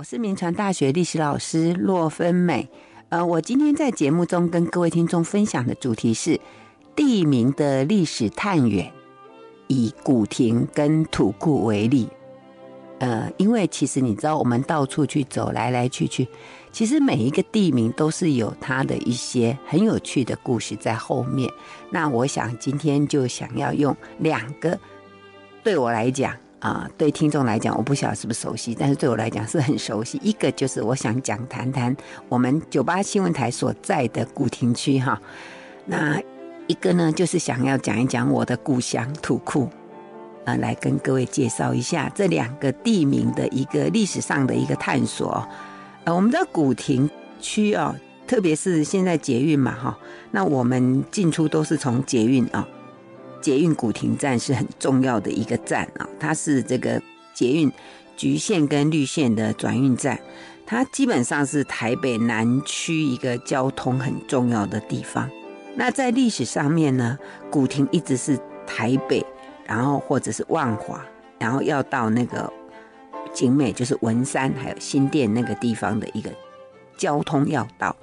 [0.00, 2.66] 我是铭传大学历史老师洛芬美。
[3.10, 6.40] 呃，我今天在节目中跟各位听众分享的主题是
[6.96, 8.90] 地名的历史探源，
[9.66, 12.08] 以古亭跟土库为例。
[13.00, 16.26] 呃，因为其实你知道，我们到处去走，来来去去，
[16.72, 21.46] 其实每一个地名都是有它的一些很有趣的故事在后面。
[21.90, 24.80] 那我想今天就想要用两个，
[25.62, 26.34] 对我来讲。
[26.60, 30.20] 啊，对听众来讲，我不晓得是不是熟悉，但是对我来讲是很熟悉。
[30.22, 31.96] 一个就是我想讲谈谈
[32.28, 35.18] 我们九八新闻台所在的古亭区哈，
[35.86, 36.20] 那
[36.66, 39.70] 一个呢就是想要讲一讲我的故乡土库，
[40.44, 45.48] 啊，来跟各位介绍一下这两个地名的一个历史上的一个探索。
[46.04, 47.08] 呃，我们的古亭
[47.40, 49.98] 区啊，特别是现在捷运嘛哈，
[50.30, 52.68] 那我们进出都是从捷运啊。
[53.40, 57.00] 捷运古亭站是很重要的一个站啊，它是这个
[57.34, 57.72] 捷运
[58.16, 60.20] 橘线跟绿线的转运站，
[60.66, 65.28] 它基本上是台北南区一个交通很重要的地方。
[65.74, 67.18] 那在历史上面呢，
[67.50, 69.24] 古亭一直是台北，
[69.64, 71.00] 然后或者是万华，
[71.38, 72.52] 然后要到那个
[73.32, 76.30] 景美，就是文山还有新店那个地方的一个
[76.98, 77.96] 交通要道。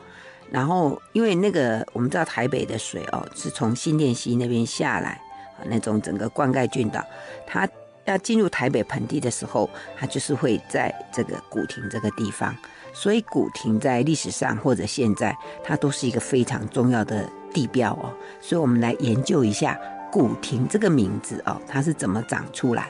[0.50, 5.22] 然后因为那个我们知道台北的水哦，是从新店溪那边下来。
[5.66, 7.03] 那种整个灌溉郡道，
[7.45, 7.67] 它
[8.05, 12.55] 要进入台北盆地的时候，它就是会在这个古亭这个地方。
[12.94, 18.11] 所以古亭在历史上或者现在，它都是一个非常重要的地标哦。
[18.39, 19.80] 所以我们来研究一下
[20.11, 22.89] 古亭这个名字哦，它是怎么长出来？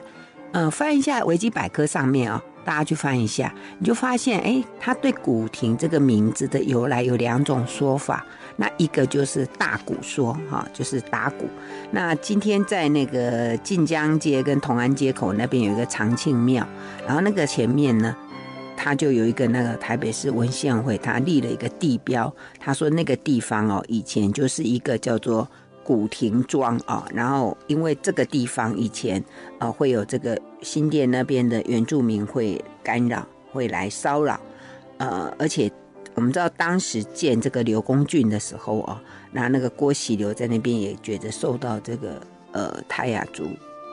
[0.53, 2.41] 嗯、翻一下维基百科上面哦。
[2.63, 8.25] 大家去翻一下，你就发现，哎，它对古亭这个名字的由来有两种说法。
[8.58, 11.45] 那一个就是大鼓说，哈，就是打鼓。
[11.91, 16.67] 那今天在那个晋江街跟同安街口那边有一个长庆庙，
[17.05, 18.14] 然后那个前面呢，
[18.75, 25.47] 他就有一个那个台北市文献会，他立了一个地标，他说那个地方哦，以前就是一个叫做。
[25.88, 29.23] 古亭庄啊，然后因为这个地方以前
[29.58, 34.37] 呃会有这个新店那边的原住民会干扰，会来骚扰，
[34.98, 35.71] 呃，而且
[36.17, 39.00] 我们知道当时建这个刘公圳的时候啊，
[39.32, 42.20] 那那个郭喜流在那边也觉得受到这个
[42.54, 43.48] 呃泰雅族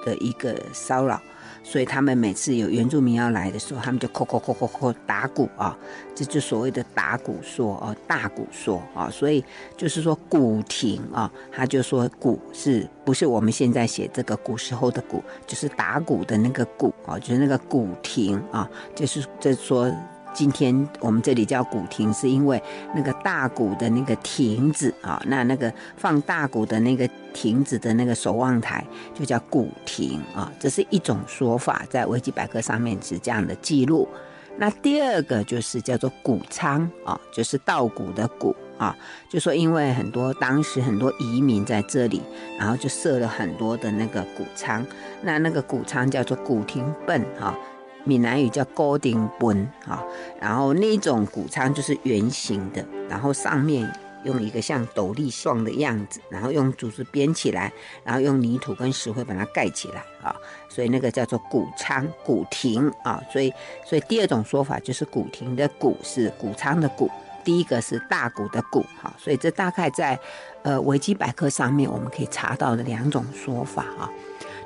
[0.07, 1.21] 的一个骚扰。
[1.62, 5.77] 所以他们每次有原住民要来的时候，他们就叩叩叩叩叩打鼓啊，
[6.15, 9.45] 这就所谓的打鼓说啊，大鼓说啊，所以
[9.77, 19.95] 就是说古亭啊，他就说鼓是不是我们现在写这个古时候的鼓，就是打鼓的那个鼓啊，就是那个古亭啊，就是就是说。
[20.34, 22.61] 今天我们这里叫古亭，是因为
[22.95, 28.84] 那个大鼓的那个亭子啊，那那个放大鼓的那个亭子的那个守望台
[29.15, 34.09] 就叫古亭啊，这是一种说法，在维基百科上面是这样的记录。
[34.56, 38.97] 那第二个就是叫做谷仓啊，就是稻谷的谷啊，
[39.28, 42.21] 就说因为很多当时很多移民在这里，
[42.59, 44.84] 然后就设了很多的那个谷仓，
[45.23, 47.55] 那那个谷仓叫做古亭本哈。
[48.04, 50.03] 闽南语叫高顶本啊，
[50.41, 53.91] 然后那种谷仓就是圆形的，然后上面
[54.25, 57.72] 用一个像斗笠状的样子，然后用竹子编起来，
[58.03, 60.34] 然后用泥土跟石灰把它盖起来啊，
[60.69, 63.53] 所以那个叫做谷仓、古亭啊，所以
[63.87, 67.10] 所以第二种说法就是古亭的古是谷仓的谷，
[67.43, 70.19] 第一个是大谷的谷，哈，所以这大概在
[70.62, 74.10] 呃维基百科上面我们可以查到的两种说法啊。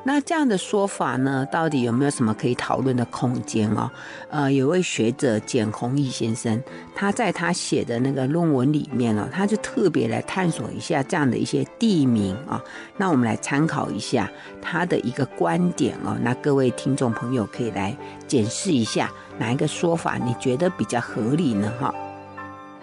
[0.04, 3.90] 那这样的说法呢，到底有没有什么可以讨论的空间哦？
[4.30, 6.62] 呃，有位学者简弘毅先生，
[6.94, 12.62] 他在他写的那个论文里面哦，他就特别来探索一下这样的一些地名啊。
[12.96, 14.30] 那我们来参考一下
[14.62, 16.16] 他的一个观点哦。
[16.22, 17.94] 那各位听众朋友可以来
[18.26, 21.70] 检视一下哪一个说法你觉得比较合理呢？
[21.78, 21.94] 哈，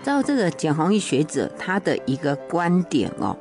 [0.04, 3.36] 照这个简弘毅学者他的一个观点哦，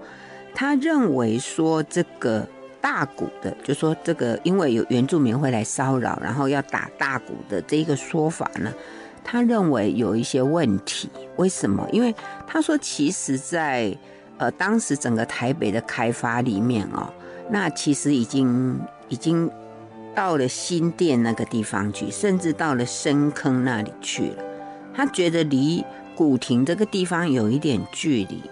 [0.55, 2.49] 他认为说这个。
[2.85, 8.71] 大鼓的，就说这个，因为有原住民会来骚扰，然后要打大鼓的这一个说法呢，
[9.25, 11.09] 他认为有一些问题。
[11.37, 11.89] 为什么？
[11.91, 12.15] 因为
[12.47, 13.97] 他说，其实，在
[14.37, 17.11] 呃当时整个台北的开发里面哦，
[17.49, 18.79] 那其实已经
[19.09, 19.51] 已经
[20.15, 24.45] 到了新店那个地方去，甚至到了深坑那里去了。
[24.95, 25.83] 他觉得离
[26.15, 28.43] 古亭这个地方有一点距离，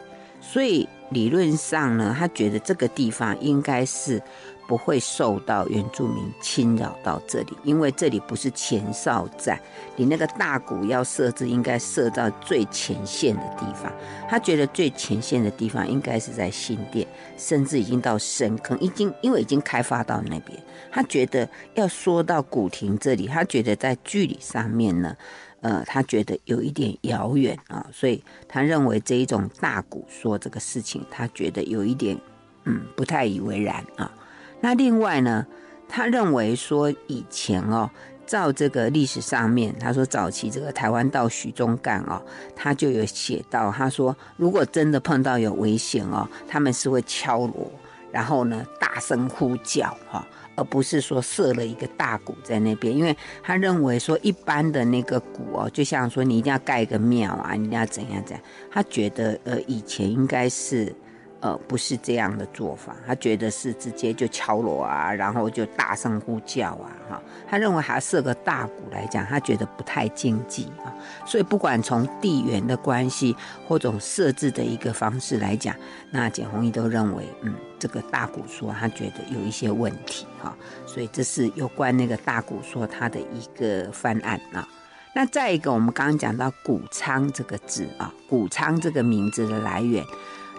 [0.41, 0.89] 所以。
[1.13, 4.23] 理论上呢，他觉得这个地方应该是
[4.67, 9.61] 不会受到原住民侵扰到这里，因为这里不是前哨站，
[9.97, 13.93] 你那个大鼓要设置，应该设到最前线的地方。
[14.29, 17.07] 他觉得最前线的地方应该是在新店，
[17.37, 20.59] 甚至已经到深坑，已经因为已经开发到那边。
[20.91, 25.17] 他觉得要说到古亭这里，他觉得在距离上面呢。
[25.63, 32.19] 呃，他觉得有一点遥远啊，所以他认为这一种大鼓说这个事情，他觉得有一点
[32.65, 34.13] 嗯不太以为然啊。
[34.61, 35.47] 那另外呢，
[35.89, 37.89] 他认为说以前哦，
[38.27, 42.21] 照这个历史上面，他说早期这个台湾到许宗干哦，
[42.57, 47.71] 他就有写到，他说如果真的碰到有危险哦，他们是会敲锣，
[48.11, 50.27] 然后呢大声呼叫哈。
[50.55, 60.95] 而不是说设了一个大鼓在那边，因为他认为说一般的那个鼓哦，就像说你一定要盖一个庙啊，你要怎样怎样，他觉得呃以前应该是。
[61.43, 70.95] 呃，不是这样的做法，他觉得是直接就敲锣啊，然后就大声呼叫啊，哈，他认为还设个大鼓来讲，他觉得不太经济啊，
[71.27, 73.37] 所以不管从地缘的关系
[73.67, 75.75] 或者设置的一个方式来讲，
[76.13, 80.57] 那简弘毅都认为，嗯，这个大鼓说他觉得有一些问题哈，
[80.87, 84.65] 所以这是有关那个大鼓说他的一个翻案啊。
[85.13, 90.05] 那再一个，我们刚刚讲到谷仓这个字啊，谷仓这个名字的来源。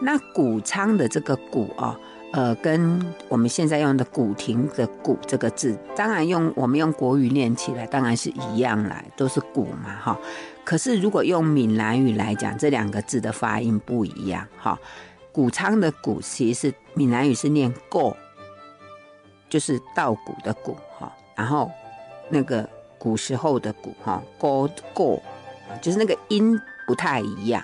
[0.05, 1.95] 那谷仓的这个谷哦，
[2.33, 10.19] 呃，跟我们现在用的古亭的古这个字，当然用我们用国语念起来当然是一样来，都是谷嘛哈。
[10.65, 14.77] 可是如果用闽南语来讲，这两个字的发音不一样哈。
[15.31, 18.15] 谷仓的谷其实是闽南语是念过，
[19.49, 21.71] 就是稻谷的谷哈，然后
[22.29, 25.23] 那个古时候的古哈，过过，
[25.81, 27.63] 就是那个音不太一样。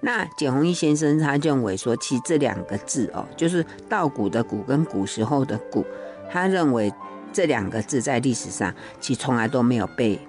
[0.00, 5.84] 那简弘一先生他认为说，其实这两个字哦，就是稻谷的谷跟古时候的谷，
[6.30, 6.92] 他认为
[7.32, 10.20] 这两个字在历史上其实从来都没有被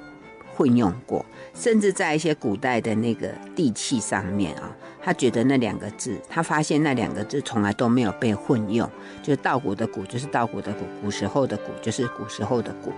[0.56, 1.24] 混用过，
[1.54, 8.90] 甚至在一些古代的那个地契上面啊，他觉得那两个字，他发现那两个字从来都没有被混用，
[9.22, 12.92] 就是稻谷的谷就是稻谷的谷，古时候的谷就是古时候的谷。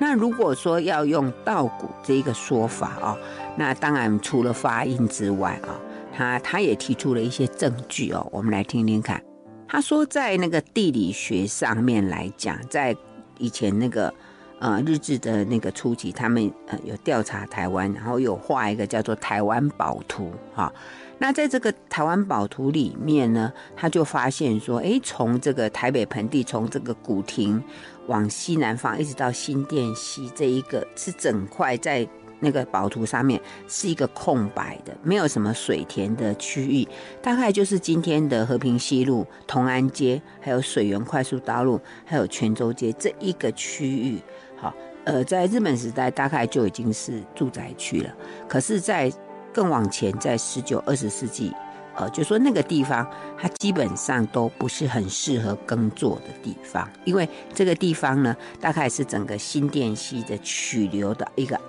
[0.00, 3.16] 那如果说要用稻谷这一个说法啊，
[3.56, 5.76] 那当然除了发音之外啊。
[6.14, 9.20] 他他也提出了一些证据哦，我们来听听看。
[9.66, 12.96] 他说，在那个地理学上面来讲，在
[13.38, 14.14] 以前那个
[14.60, 20.72] 呃日治的那个初期，他们呃有调查台湾，然后有画一个叫做台湾宝图哈。
[21.18, 27.60] 那在这个台湾宝图里面呢，他就发现说，诶，从这个台北盆地，从这个古亭
[28.06, 32.08] 往西南方，一直到新店溪这一个，是整块在。
[32.40, 36.86] 那个宝图上面是一个空白的，没有什么水田的区域，
[37.22, 44.20] 大概就是今天的和平西路、同安街，还有水源快速道路，还有泉州街这一个区域。
[44.56, 48.10] 好，呃，在日本时代大概就已经是住宅区了。
[48.48, 49.12] 可是，在
[49.52, 51.52] 更往前，在十九、二十世纪，
[51.94, 53.06] 呃，就说那个地方，
[53.38, 61.60] 它基本上都不是很适合耕作的地方，因为这个地方呢，大概是整个新店溪的曲流的一个。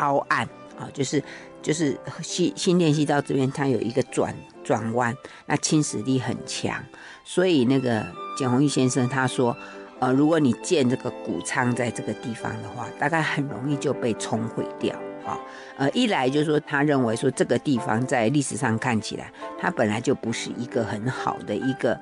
[0.00, 0.48] 凹岸
[0.78, 1.22] 啊，就是
[1.60, 5.14] 就是新新店溪到这边，它有一个转转弯，
[5.44, 6.82] 那侵蚀力很强，
[7.22, 8.04] 所以那个
[8.38, 9.54] 简弘毅先生他说，
[9.98, 15.38] 呃，如果你建这个谷仓在这个地方的话，大概很容易就被冲毁掉啊。
[15.76, 19.30] 呃，一来就是说他认为说这个地方在历史上看起来，
[19.60, 21.98] 它本来就不是一个很好的一个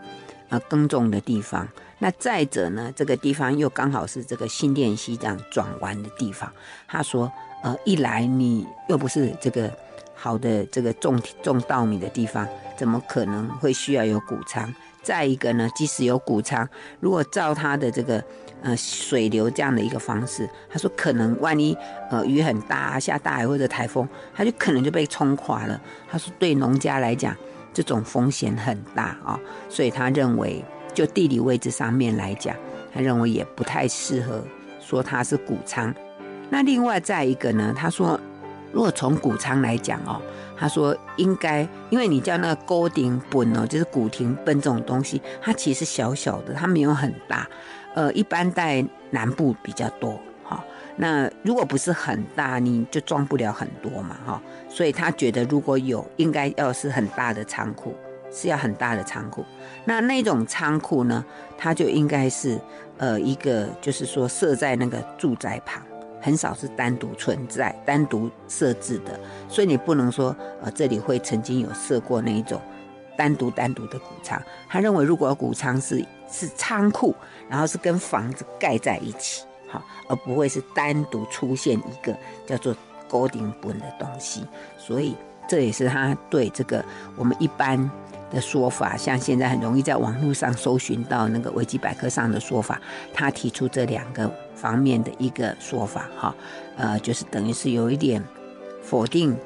[0.50, 1.66] 呃耕种的地方。
[1.98, 6.52] 那再者呢，这个地方又刚好是这个新店溪这样转弯的地方，
[6.86, 7.32] 他说。
[7.62, 9.70] 呃，一来你又不是这个
[10.14, 14.72] 好的这个种种稻米的地方，怎么可能会需要有谷仓？
[15.02, 16.68] 再一个呢，即使有谷仓，
[17.00, 18.22] 如果照他的这个
[18.62, 21.76] 呃水流这样的一个方式，他说可能万一
[22.10, 25.80] 呃雨很大，下大雨或者台风，他就可能就被冲垮了。
[26.10, 27.34] 他说对农家来讲，
[27.72, 32.54] 这种风险很大啊，所以他认为就地理位置上面来讲，
[32.92, 34.44] 他认为也不太适合
[34.80, 35.94] 说它是谷仓。
[36.50, 38.18] 那另外再一个呢，他说，
[38.72, 40.20] 如果从谷仓来讲哦，
[40.56, 47.46] 他说应该，因为你叫那个古亭本哦，就是古亭本这种东西，它其实小小的，它没有很大，
[47.94, 50.64] 呃，一般在南部比较多哈。
[50.96, 54.42] 那如果不是很大，你就装不了很多嘛哈。
[54.68, 57.94] 所以他觉得如果有，应该要是很大的仓库，
[58.32, 59.44] 是要很大的仓库。
[59.84, 61.24] 那那种仓库呢，
[61.56, 62.58] 它就应该是
[62.96, 65.80] 呃一个，就是说设在那个住宅旁。
[66.20, 72.60] 很少是单独存在、单独设置的，所以你不能说，呃，这里会曾经有设过那一种
[73.16, 74.40] 单独、单独的谷仓。
[74.68, 77.14] 他认为，如果谷仓是是仓库，
[77.48, 82.74] 然后是跟房子盖在一起，好，而不会是单独出现一个叫做
[83.08, 84.44] 古亭本的东西。
[84.76, 85.14] 所以
[85.48, 86.84] 这也是他对这个
[87.16, 87.78] 我们一般
[88.30, 92.80] 的说法，像现在很容易在网络上搜寻到那个维基百科上的说法，
[93.14, 94.30] 他提出这两个
[94.60, 96.34] 方面的一个说法，哈，
[96.76, 98.22] 呃，就是等于是有一点
[98.82, 99.36] 否定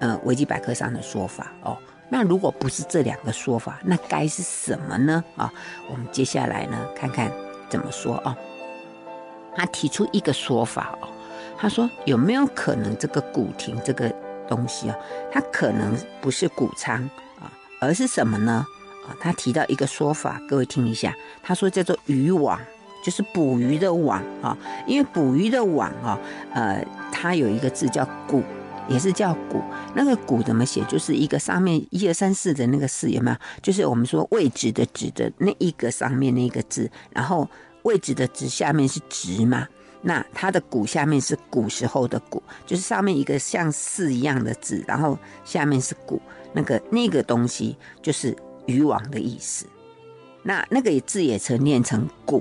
[0.00, 1.76] 呃维基百科上的说法哦。
[2.08, 5.24] 那如果不是这两个说法，那该是什么呢？
[5.36, 5.52] 啊，
[5.90, 7.30] 我们接下来呢，看看
[7.68, 8.36] 怎么说啊。
[9.54, 11.08] 他提出一个说法哦，
[11.56, 14.14] 他说有没有可能这个古亭这个
[14.46, 14.96] 东西啊，
[15.32, 17.02] 它可能不是谷仓
[17.40, 18.66] 啊，而是什么呢？
[19.08, 22.60] 啊，他提到一个说法，各位听一下，他说叫做渔网，
[23.06, 26.18] 就是捕鱼的网啊，因为捕鱼的网啊，
[26.52, 28.42] 呃，它有一个字叫古。
[28.88, 29.60] 也是叫谷，
[29.96, 30.80] 那个谷怎么写？
[30.88, 33.36] 就是一个上面一二三四的那个四有没有？
[33.60, 37.48] 就是我们说位置的置的那一个上面那个字，然后
[37.82, 39.66] 位置的置下面是直嘛？
[40.02, 46.22] 那它的谷下面是古时候的古，就是上面一个像四一样的字，然后下面是谷，
[46.52, 48.36] 那个那个东西就是
[48.66, 49.66] 渔网的意思。
[50.44, 52.40] 那那个字也曾念成谷，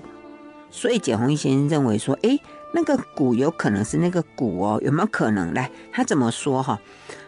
[0.76, 2.38] 所以简弘毅先生认为说，哎。
[2.78, 5.54] 那个古有可能是那个古哦，有没有可能？
[5.54, 6.78] 来，他怎么说哈？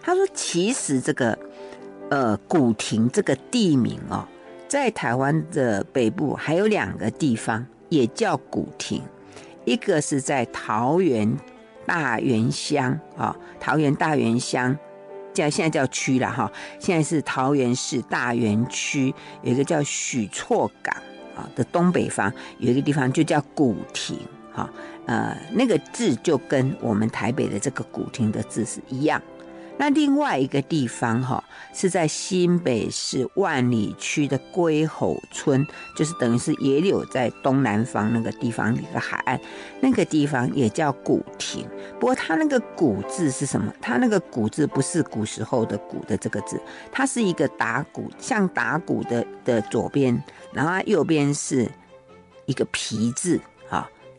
[0.02, 1.40] 他说，其实这个
[2.10, 4.28] 呃古亭这个地名哦，
[4.68, 9.02] 在台湾的北部还有两个地方也叫古亭，
[9.64, 11.38] 一个是在桃园
[11.86, 14.78] 大园乡啊，桃园大园乡
[15.34, 20.94] 叫现在叫区了哈，现在是桃园市大园区有一个叫许厝港
[21.38, 24.18] 啊的东北方有一个地方就叫古亭。
[24.52, 24.68] 哈，
[25.06, 29.22] 呃，那个字就跟我们台北的这个古亭的字是一样。
[29.78, 31.44] 那另外一个地方哈，
[31.74, 35.66] 是在新北市万里区的龟吼村，
[35.96, 39.40] 就是等于是也有在东南方那个地方一个海岸，
[39.80, 41.68] 那个地方也叫古亭。
[42.00, 43.72] 不过它那个古字是什么？
[43.80, 46.60] 它那个古字不是古时候的古的这个字，
[46.92, 51.70] 它是一个打鼓，像打鼓的的左边，然后右边是
[52.48, 53.40] 一个皮字。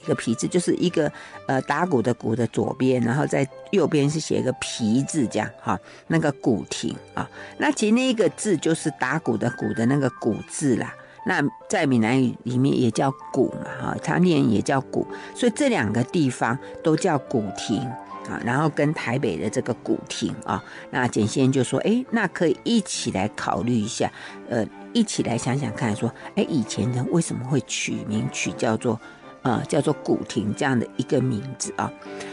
[0.03, 1.11] 一个皮字就是一个
[1.47, 7.29] 呃打鼓的鼓的左边，然后在右边是写一个皮字，这样哈，那个古亭啊，
[7.59, 10.95] 那其实那个字就是打鼓的鼓的那个鼓字啦。
[11.27, 17.81] 那在闽南语里面也叫鼓嘛，哈，它念也叫鼓，所以这两个地方都叫古亭
[18.29, 18.41] 啊。
[18.45, 24.11] 然后跟台北的这个古亭啊，那简先就说，哎，那可以一起来考虑一下，
[24.49, 24.65] 呃，
[24.95, 28.99] 一起来想想看，说，哎，以前人为什么会取名取叫做？
[29.49, 31.91] 呃，叫做古亭这样的一个名字啊。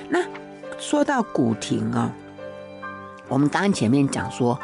[0.09, 0.19] 那
[0.77, 2.13] 说到古亭啊，
[3.29, 4.59] 我们刚刚前面讲说，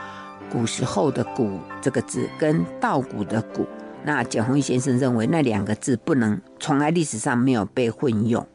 [0.52, 3.66] 古时候的古这个字跟稻谷的谷，
[4.04, 8.46] 那简弘毅先生认为那两个字不能从来历史上没有被混用。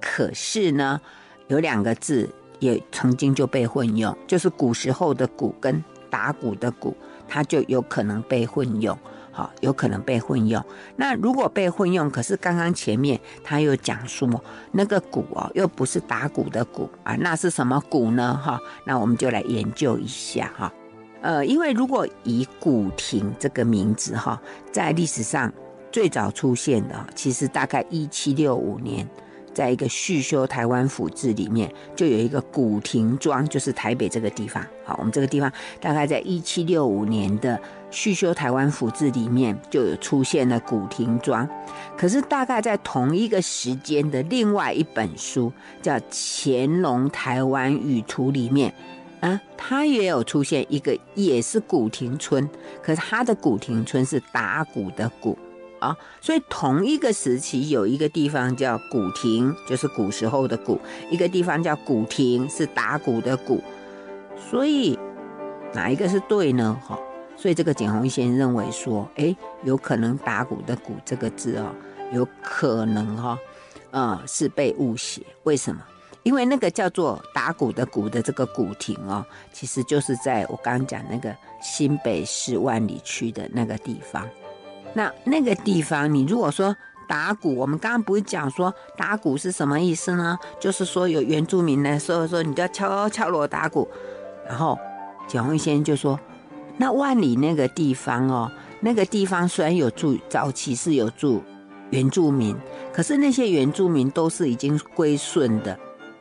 [0.00, 1.00] 可是呢，
[1.48, 8.96] 有两个字也曾经就被混用，就是古时候的古跟打鼓的鼓，它就有可能被混用。
[9.34, 10.64] 好，有可能被混用。
[10.94, 14.28] 那如果被混用，可是刚刚前面他又讲说，
[14.70, 18.40] 那个鼓哦，又不是打鼓的鼓啊，那是什么鼓呢？
[18.40, 20.72] 哈，那我们就来研究一下哈。
[21.20, 25.52] 呃，因为如果以古亭这个名字哈，在历史上
[25.90, 29.04] 最早出现的，其实大概一七六五年。
[29.54, 34.60] 在一个续修台湾府志里面，就有一个古亭庄，就是台北这个地方。
[34.84, 35.48] 好，我们这个地方
[35.80, 37.56] 大概在一七六五年的
[37.94, 41.48] 续修台湾府志里面就有出现了古亭庄。
[41.96, 48.74] 可是大概在同一个时间的另外一本书叫《乾隆台湾语图》里面，
[49.20, 52.50] 啊，它也有出现一个也是古亭村，
[52.82, 55.38] 可是它的古亭村是打鼓的鼓。
[55.80, 60.78] 啊，所以同一个时期有一个地方叫古亭，就是古时候的古；
[61.10, 63.62] 一个地方叫古亭，是打鼓的鼓。
[64.50, 64.98] 所以
[65.74, 66.80] 哪一个是对呢？
[66.86, 66.98] 哈，
[67.44, 71.66] 所以这个简弘毅先生认为说，哎，有可能打鼓的鼓这个字哦，
[72.10, 73.38] 有可能哈，
[73.90, 75.20] 啊，是被误写。
[75.42, 75.82] 为什么？
[76.22, 79.22] 因为那个叫做打鼓的鼓的这个古亭哦，
[79.52, 84.26] 其实就是在我刚刚讲那个新北市万里区的那个地方。
[84.94, 86.74] 那那个地方，你如果说
[87.06, 90.38] 打鼓，我们刚刚不是讲说打鼓是什么意思呢？
[90.58, 93.86] 就是说有原住民来说说，你就要敲敲锣打鼓。
[94.48, 94.78] 然后
[95.28, 96.18] 简弘毅先生就说，
[96.76, 98.50] 那万里那个地方哦，
[98.80, 101.42] 那个地方虽然有住早期是有住
[101.90, 102.56] 原住民，
[102.92, 105.78] 可是那些原住民都是已经归顺的，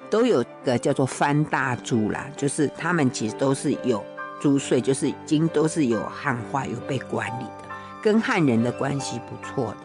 [0.10, 4.04] 都有个叫做番大族啦，就是他们其实都是有
[4.40, 7.64] 租税，就是已经都是有汉化，有被管理的。
[8.02, 9.78] 跟汉人的关系不错的，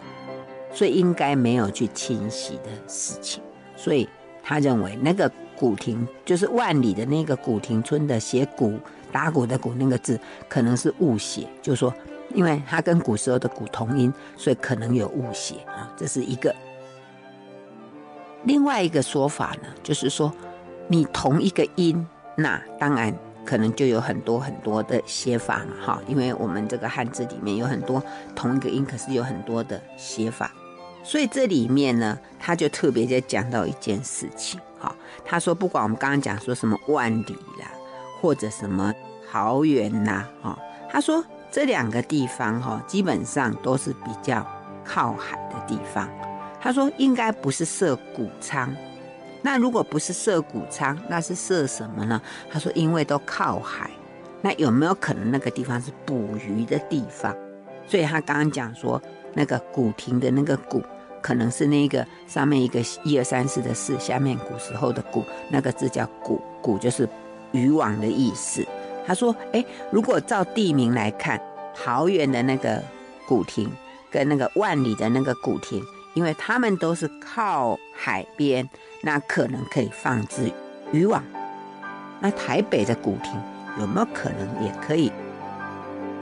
[0.74, 3.42] 所以应该没有去侵袭的事情，
[3.76, 4.08] 所以
[4.42, 8.78] 他认为那个古亭就是万里的那个古亭村的写古
[9.12, 11.92] 打鼓的鼓那个字可能是误写，就是说，
[12.34, 16.54] 因为它跟古时候的鼓同音，所以可能有误写啊，这是一个。
[18.44, 20.32] 另外一个说法呢，就是说
[20.86, 23.12] 你同一个音，那当然
[23.44, 28.02] 可能就有很多很多的写法嘛，哈，因为我们这个汉字里面有很多
[28.36, 30.52] 同一个音，可是有很多的写法，
[31.02, 37.68] 所以这里面呢，他就特别在讲到一件事情，哈，他说不管我们刚刚讲说什么万里啦，
[38.20, 38.92] 或者什么
[39.30, 40.58] 桃源呐，哈，
[40.90, 44.46] 他说这两个地方哈，基本上都是比较
[44.84, 46.08] 靠海的地方，
[46.60, 48.74] 他说应该不是设谷仓。
[49.40, 52.20] 那如果不是设谷仓，那是设什么呢？
[52.50, 53.88] 他说，因为都靠海，
[54.42, 57.34] 那有没有可能那个地方是捕鱼的地方？
[57.86, 59.00] 所以他刚刚讲说，
[59.34, 60.82] 那个古亭的那个古，
[61.22, 67.08] 可能是那个上面一个一二三四的四，下面古时候的古，那个字叫古，古就是
[67.52, 68.66] 渔网的意思。
[69.06, 71.40] 他说，哎，如果照地名来看，
[71.74, 72.82] 桃园的那个
[73.26, 73.70] 古亭
[74.10, 75.82] 跟那个万里的那个古亭，
[76.14, 78.68] 因为他们都是靠海边。
[79.00, 80.52] 那可能可以放置
[80.90, 81.22] 渔网。
[82.20, 83.32] 那台北的古亭
[83.78, 85.12] 有没有可能也可以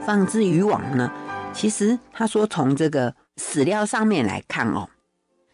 [0.05, 1.11] 放置渔网呢？
[1.53, 4.87] 其实他说从这个史料上面来看哦，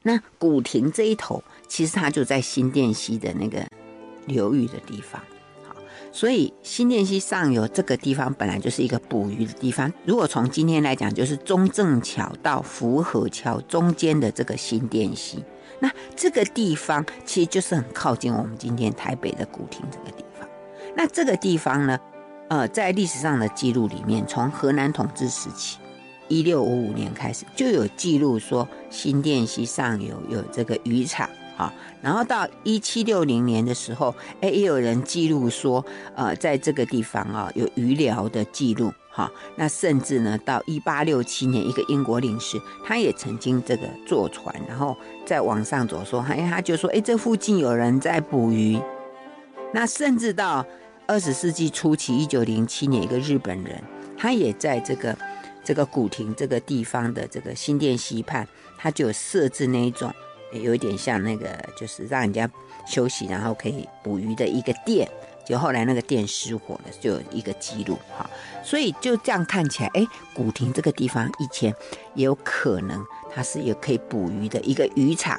[0.01, 3.65] 那古亭这一头其实它就在新店溪的那个
[4.25, 5.21] 流域的地方。
[6.13, 9.91] 所以新店溪上游这个地方本来就是一个捕鱼的地方。
[10.05, 15.43] 如果从今天来讲，就是中正桥到福和桥中间的这个新店溪。
[15.79, 20.47] 那这个地方其实就是很靠近我们今天台北的古亭这个地方。
[20.95, 21.99] 那这个地方呢，
[22.47, 25.79] 呃，在历史上的记录里面，从荷兰统治时期，
[26.27, 31.27] 一六五五年开始就有记录说新店溪上游有这个渔场
[31.63, 31.73] 啊。
[32.01, 35.83] 然后到一七六零年的时候，哎，也有人记录说，
[36.15, 38.91] 呃，在这个地方啊有渔疗的记录。
[39.15, 48.79] 好，那甚至呢，到一八六七年，一个英国领事，他也曾经这个坐船，然后在往上走，说，哎，他就说，哎，这附近有人在捕鱼。
[49.71, 50.65] 那甚至到
[51.05, 53.79] 二十世纪初期，一九零七年，一个日本人，
[54.17, 55.15] 他也在这个
[55.63, 58.47] 这个古亭这个地方的这个新店溪畔，
[58.79, 60.11] 他就设置那一种，
[60.59, 62.49] 有一点像那个，就是让人家
[62.85, 65.09] 休息，然后可以捕鱼的一个店。
[65.45, 68.29] 就后来那个店失火了，就有一个记录哈，
[68.63, 71.75] 所以就这样看起来，哎，古亭这个地方以前
[72.15, 75.37] 也有可能它是有可以捕鱼的一个渔场，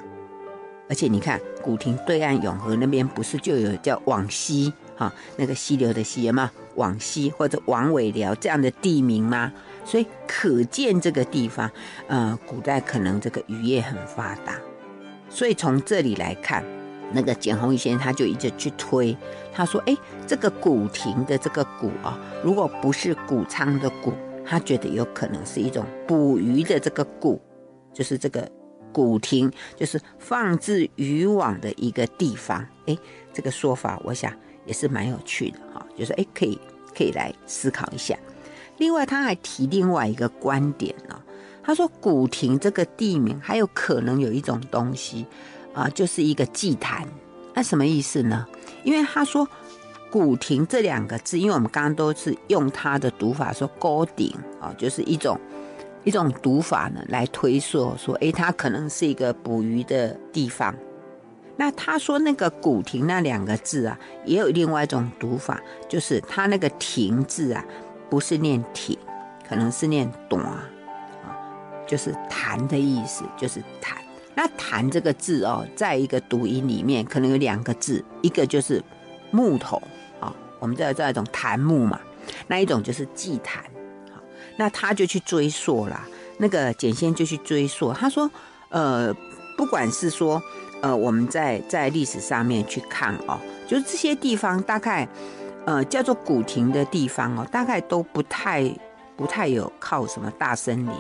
[0.91, 6.51] 而且你看古亭对岸永和那边不是就有叫往溪哈，那个溪流的溪吗？
[6.75, 9.51] 往溪或者王尾寮这样的地名吗？
[9.87, 11.71] 所以可见这个地方，
[12.09, 14.59] 呃，古代可能这个渔业很发达，
[15.35, 16.65] 所以从这里来看。
[17.13, 19.17] 那个简宏宇先生他就一直去推，
[19.53, 24.13] 他说：“哎，这个古亭的这个古啊，如果不是谷仓的谷，
[24.45, 27.41] 他觉得有可能是一种捕鱼的这个古，
[27.93, 28.51] 就是这个
[28.91, 32.67] 古亭，就是放置渔网的一个地方。
[32.87, 32.99] 哎，
[33.33, 34.33] 这个说法我想
[34.67, 36.59] 也是蛮有趣的哈，就是哎，可以
[36.97, 38.19] 可以来思考一下。
[38.79, 41.23] 另外，他还提另外一个观点呢，
[41.65, 45.27] 他说古亭这个地名还有可能有一种东西。”
[45.75, 47.05] 啊，就是一个祭坛，
[47.53, 48.47] 那什么意思呢？
[48.85, 49.45] 因为他说
[50.09, 55.37] “古亭”这两个字，因为我们刚刚都是用它的读法说“高顶”啊，就是一种
[56.05, 60.73] 一种读法呢来推说说，哎，它可能是一个捕鱼的地方。
[61.57, 67.65] 那他说那个“古亭”那两个字啊，也有另外一种读法，就是他那个“亭”字啊，
[68.09, 68.97] 不是念“亭”，
[69.49, 70.41] 可能是念“短”，
[71.87, 73.97] 就是“坛”的意思，就是“坛”。
[74.35, 78.83] 那“坛”这个字哦，在一个读音里面可能有两个字，一个就是
[79.31, 79.81] 木头
[80.21, 82.01] 啊，我们知道这种檀木嘛，
[82.49, 83.63] 那一种就是祭坛。
[84.13, 84.21] 好，
[84.57, 86.05] 那他就去追溯啦，
[86.39, 88.29] 那个简先就去追溯，他说，
[88.71, 89.15] 呃，
[89.57, 90.43] 不管是说，
[90.83, 95.09] 呃，我们在在历史上面去看哦，就是这些地方大概，
[95.65, 98.69] 呃，叫做古亭的地方哦，大概都不太
[99.17, 100.93] 不太有靠什么大森林，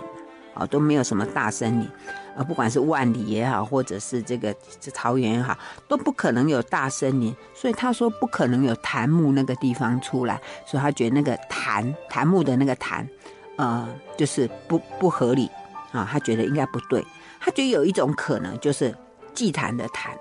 [0.54, 1.88] 啊，都没有什么大森林。
[2.36, 13.08] 啊，不管是万里也好，或者是这个这桃园也好，都不可能有大森林，所以他说不可能有檀木那个地方出来，所以他觉得那个檀檀木的那个檀，
[13.56, 15.48] 呃，就是不不合理
[15.92, 17.06] 啊，他觉得应该不对，
[17.38, 18.92] 他觉得有一种可能就是
[19.32, 20.12] 祭坛的坛。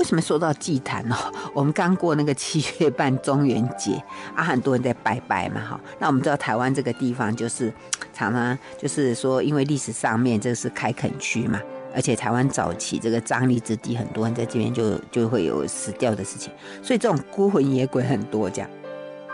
[0.00, 1.16] 为什么说到祭坛呢？
[1.52, 4.02] 我们刚过那个七月半中元节
[4.34, 5.80] 啊，很多人在拜拜嘛，哈。
[5.98, 7.70] 那我们知道台湾这个地方就是
[8.14, 11.60] 常常就是说，因为历史上面这是开垦区嘛，
[11.94, 16.50] 而且台湾早期这个瘴癘之地，很多人在这边就就会有死掉的事情，
[16.82, 18.70] 所以这种孤魂野鬼很多这样。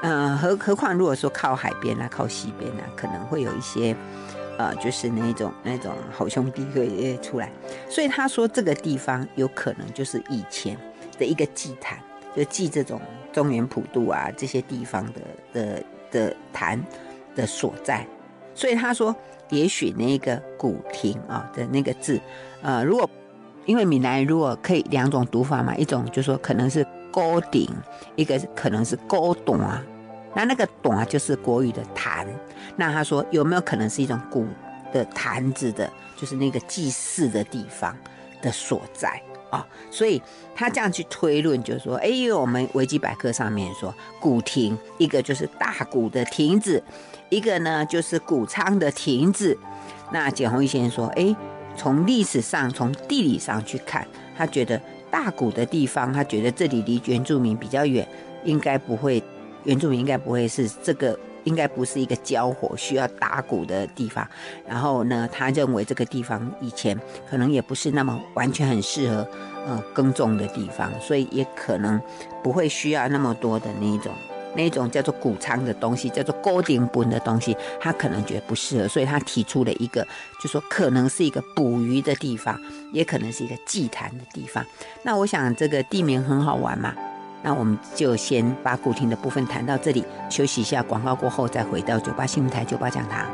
[0.02, 3.96] 嗯、何何况如果说靠海边啊，靠西边啊，可能会有一些。
[4.58, 7.50] 呃，就是那种那种好兄弟会出来，
[7.88, 10.76] 所以他说这个地方有可能就是以前
[11.18, 11.98] 的一个祭坛，
[12.34, 13.00] 就祭这种
[13.32, 15.20] 中原普渡啊这些地方的
[15.52, 16.82] 的的坛
[17.34, 18.06] 的所在。
[18.54, 19.14] 所以他说，
[19.50, 22.18] 也许那个古亭啊的那个字，
[22.62, 23.08] 呃，如果
[23.66, 27.68] 因为闽南如果可以两种读法嘛，一种就说可能是高顶，
[28.14, 29.84] 一个可能是高短啊。
[30.36, 32.26] 那那个短就是国语的坛。
[32.76, 34.46] 那他说有没有可能是一种古
[34.92, 37.96] 的坛子的，就是那个祭祀的地方
[38.42, 40.20] 的所在啊、所以
[40.54, 46.82] 他这样去推论，就是说，哎，因为我们维基百科上面说古亭，一个就是大谷的亭子，
[47.30, 49.56] 一个呢就是谷仓的亭子。
[50.12, 51.34] 那简弘毅先生说，哎，
[51.76, 54.78] 从历史上、从地理上去看，他觉得
[55.10, 58.06] 大谷的地方，他觉得这里离原住民比较远，
[58.44, 59.22] 应该不会，
[59.66, 61.18] 原住民应该不会是这个。
[61.46, 64.28] 应该不是一个交火需要打鼓的地方，
[64.68, 67.00] 然后呢，他认为这个地方以前
[67.30, 69.24] 可能也不是那么完全很适合
[69.64, 72.00] 呃耕种的地方，所以也可能
[72.42, 74.12] 不会需要那么多的那种
[74.56, 80.04] 那种叫做谷仓的东西，叫做高顶本的东西，他可能觉得不适合，所以他提出了一个，
[80.42, 82.60] 就说可能是一个捕鱼的地方，
[82.92, 84.66] 也可能是一个祭坛的地方。
[85.04, 86.92] 那我想这个地名很好玩嘛。
[87.46, 93.24] 那我们就先把古亭的部分谈到这里，休息一下，广告过后再回到九八新闻台九八讲堂。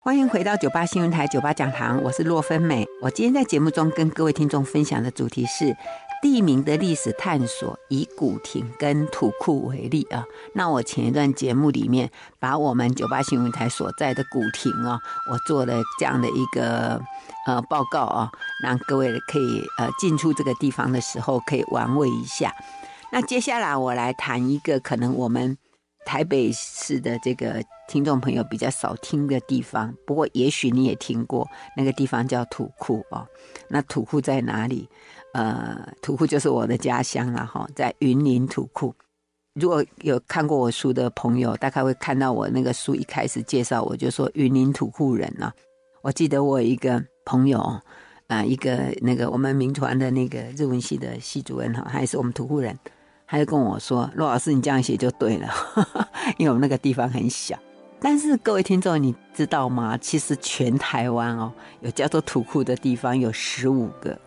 [0.00, 2.86] 欢迎回到九八新闻台九八讲堂，我是洛芬美。
[3.02, 5.76] 我今天在节目中跟各位听众分享的主题是
[6.22, 10.24] 地名的历史探索，以古亭跟土库为例啊。
[10.54, 14.98] 那我前一段节目里面把我们九八新闻台所在的古亭啊，
[15.30, 17.00] 我做了这样的一个。
[17.46, 18.30] 呃，报告啊，
[18.62, 22.54] 让各位可以呃进出这个地方的时候可以玩味一下。
[23.10, 25.56] 那接下来我来谈一个可能我们
[26.04, 33.26] 台北市的这个听众朋友比较少听的地方，不过也许你也听过，那个地方叫土库哦。
[33.68, 34.86] 那土库在哪里？
[35.34, 38.94] 呃，土库就是我的家乡了哈，在云林土库。
[39.54, 45.52] 如果有看过我书的朋友，大概会看到我那个书一开始介绍我就说云林土库人啊。
[46.02, 47.04] 我记得我一个。
[47.30, 47.60] 朋友，
[48.28, 52.74] 啊、一个那个我们民团的那个日文系的系主任哈，他也是我们土库人，
[53.26, 55.46] 他就跟我说：“骆老师，你这样写就对了，
[56.38, 57.54] 因为我们那个地方很小。
[58.00, 59.98] 但是各位听众，你知道吗？
[59.98, 64.18] 其实全台湾哦，有叫做土库的地方有十五个，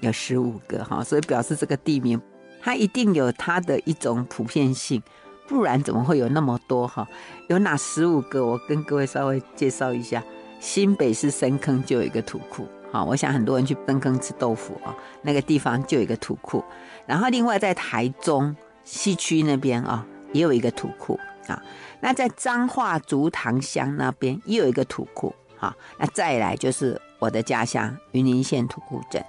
[0.00, 2.20] 有十五个哈，所以表示这个地名
[2.62, 5.02] 它一定有它的一种普遍性，
[5.46, 7.06] 不然怎么会有那么多哈？
[7.48, 8.44] 有哪十五个？
[8.44, 10.22] 我跟各位稍微介绍一下。”
[10.60, 16.62] 新北市深坑就有一个土库，好，我想很多人去深坑吃豆腐啊，那个地方就有一个土库。
[17.06, 21.62] 然后另外在台中西区那边啊，也有一个土库啊。
[22.02, 29.24] 那在彰化竹塘乡那边也有一个土库，好，那再来就是我的家乡云林县土库镇。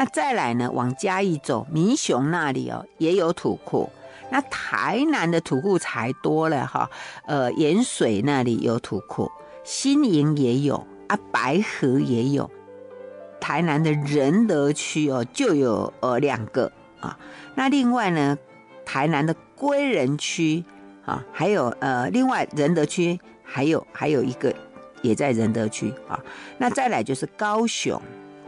[0.00, 3.90] 那再来呢，往嘉义走，民雄那里哦也有土库。
[4.30, 6.88] 那台南的土库才多了哈，
[7.26, 9.30] 呃，盐水那里有土库。
[9.62, 12.50] 新营也有啊，白河也有，
[13.42, 17.18] 台南的仁德区哦就有呃两个啊。
[17.54, 18.38] 那另外呢，
[18.86, 20.64] 台南的归仁区
[21.04, 24.50] 啊，还有呃另外仁德区还有还有一个
[25.02, 26.18] 也在仁德区啊。
[26.56, 28.00] 那再来就是高雄。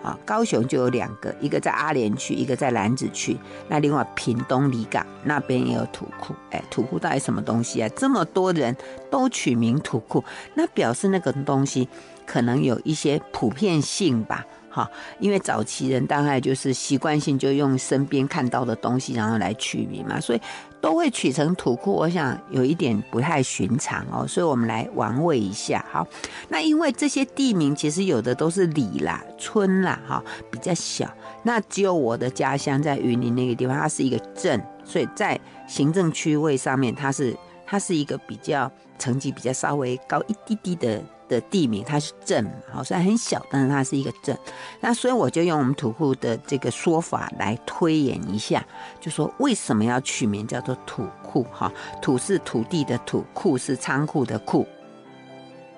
[0.03, 3.37] 啊，高雄就有两个，一个在阿联区，一个在兰子区。
[3.69, 7.89] 那另外屏东里港那边也有土库，哎，土库到底什么东西啊？
[7.95, 8.77] 这么多人
[9.11, 11.89] 都取名土库，那表示那个东西
[12.27, 14.45] 可能有一些普遍性吧。
[14.73, 20.41] 哈，因为早期人大概就是习惯性就用身边看到的东西，然后来取名嘛，所以
[20.81, 21.93] 都会取成土库。
[21.93, 25.85] 我想有一点不太寻常哦，所以我们来玩味一下。
[25.93, 26.07] 好，
[26.49, 31.07] 那因为这些地名其实有的都是里啦、村啦，哈，比较小。
[31.43, 41.03] 那只有我的家乡在云林那个地方，它是一个镇，所以在行政区位上面，它是它是一个比较层级比较稍微高一滴滴的。
[41.33, 44.39] 的地名，它是镇，好，虽然很小，但是它是一个镇。
[44.81, 48.65] 那所以我就用我们土库的这个说法来推演一下，
[49.01, 51.45] 就说为什么要取名叫做土库？
[51.51, 54.67] 哈，土是土地的土，库是仓库的库。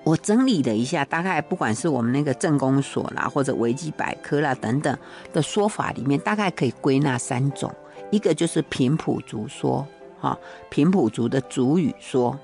[0.03, 4.95] 我整理了一下，大概不管是我们那个镇公所啦，或者维基百科啦等等
[5.33, 7.73] 的说法里面，大概可以归纳三种：
[8.11, 9.83] 一个就是平埔族说，
[10.19, 10.37] 哈，
[10.69, 12.37] 平埔族的族语说；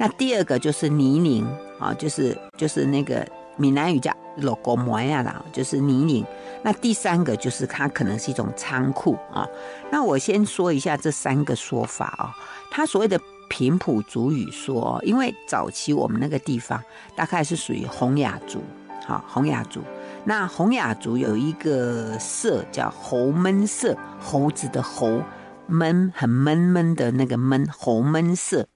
[0.00, 1.46] 那第二个就是泥泞。
[1.80, 6.22] 啊，就是就是那个闽南语叫“罗国摩呀”啦，就是泥泞。
[6.62, 9.48] 那第三个就是它可能是一种仓库啊。
[9.90, 12.36] 那我先说一下这三个说法啊。
[12.70, 16.78] 它所谓的平埔族语说，因为早期我们那个地方
[17.16, 18.62] 大概是属于洪雅族，
[19.06, 19.80] 好，洪雅族。
[20.24, 25.22] 那洪雅族有一个社叫猴闷社，猴子的猴，
[25.66, 28.66] 闷，很闷闷的那个闷，猴闷色。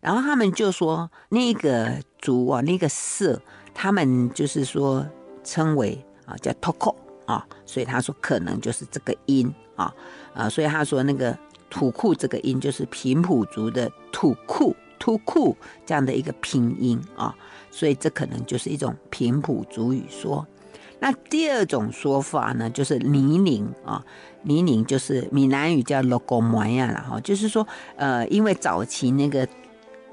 [0.00, 3.40] 然后他们就说那个族啊，那个色，
[3.74, 5.04] 他们就是说
[5.42, 6.94] 称为啊叫 Toko
[7.26, 9.92] 啊，所以他说可能就是这个音啊
[10.32, 11.36] 啊，所以他说那个
[11.68, 17.34] 土库这个音就是平埔族的土库土库这样的一个拼音啊，
[17.70, 20.46] 所以这可能就是一种平埔族语说。
[21.00, 24.04] 那第二种说法呢，就是泥泞啊，
[24.42, 29.48] 泥泞就是闽南语叫 logo 模样了哈，就是说呃，因为早期那个。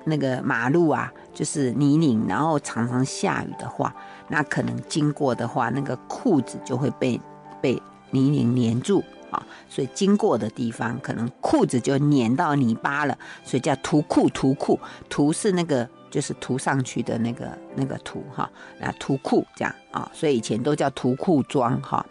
[0.06, 3.94] 那个马路啊，就是泥泞，然后常常下雨的话，
[4.30, 7.20] 那可能经过的话，那个裤子就会被
[7.62, 22.06] 被泥泞粘住啊，所以经过的地方可能裤子就粘到泥巴了，所以叫涂裤涂裤，涂是那个就是涂上去的那个那个涂哈，那涂裤这样啊，所以以前都叫涂裤装哈。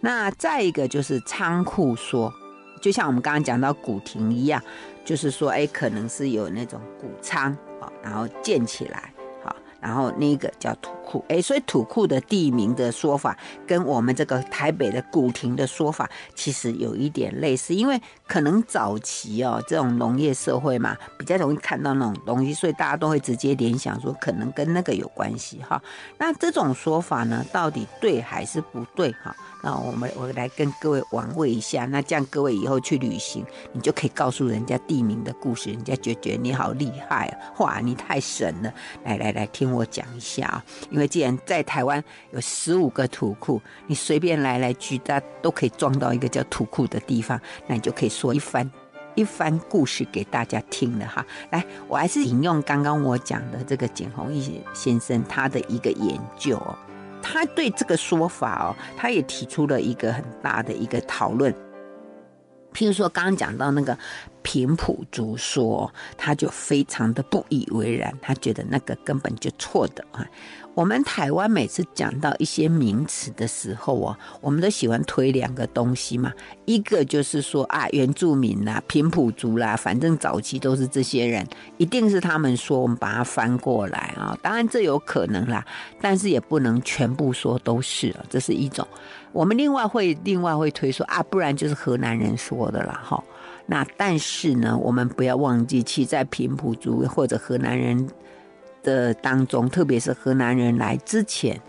[0.00, 2.32] 那再一个就是仓库说，
[2.78, 4.62] 就像我们刚刚讲到古亭一样。
[5.04, 9.10] 就是说，哎，可能是有那种谷仓啊，然后建起来，
[9.42, 13.34] 好，然后那个叫土库，哎，所以土库的地名的说法，
[13.66, 25.82] 跟我们这个台北的古亭的说法，其实有一点类似，因为可能早期哦，这种农业社会嘛，比较容易看到那种东西，所以大家都会直接联想说，可能跟那个有关系哈。
[26.18, 29.34] 那这种说法呢，到底对还是不对哈？
[29.62, 37.38] 那我们我来跟各位玩味一下，那这样各位以后去旅行，你就可以告诉人家地名的故事，人家就觉得你好厉害啊！
[37.58, 38.72] 哇，你太神了！
[39.04, 40.64] 来来来，听我讲一下啊！
[40.90, 48.70] 因为既然在台湾有十五个土库，你随便来来去，大家都可以撞到一个叫土库的地方，那你就可以说一番
[49.16, 51.26] 一番故事给大家听了哈。
[51.50, 56.60] 来，我还是引用刚刚我讲的这个简弘毅先生他的一个研究。
[57.32, 61.54] 他对这个说法哦，他也提出了一个很大的一个讨论。
[62.72, 63.96] 譬如说，刚刚讲到那个
[64.48, 70.26] 平埔族说，他就非常的不以为然，他觉得那个根本就错的啊。
[70.72, 76.32] 我们台湾每次讲到一些名词的时候哦，我们都喜欢推两个东西嘛，
[76.64, 84.34] 一个就是说啊，原住民啦、平埔族啦，反正早期都是这些人，一定是他们说，我们把它翻过来啊。
[84.40, 85.62] 当然这有可能啦，
[86.00, 88.88] 但是也不能全部说都是啊，这是一种。
[89.32, 93.02] 我们另外会另外会推说啊，不然就是河南人说的啦。
[93.04, 93.22] 哈。
[93.68, 98.08] 那但是呢，我们不要忘记，其实在平埔族或者河南人。
[98.80, 101.60] 的当中，特别是河南人来之前，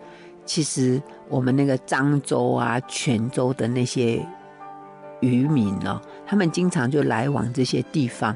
[0.45, 4.23] 其实我们那个漳州啊、泉州的那些
[5.19, 8.33] 渔民呢，他们经常就来往这些地方